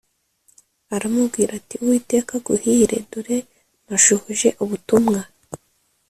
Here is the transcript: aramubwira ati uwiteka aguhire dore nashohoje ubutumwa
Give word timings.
aramubwira 0.95 1.51
ati 1.59 1.75
uwiteka 1.81 2.31
aguhire 2.39 2.97
dore 3.11 3.37
nashohoje 3.87 4.49
ubutumwa 4.63 5.19